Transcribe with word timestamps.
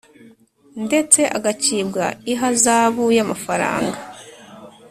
ndetse 0.85 1.21
agacibwa 1.37 2.05
ihazabu 2.31 3.05
y’amafaranga; 3.17 3.99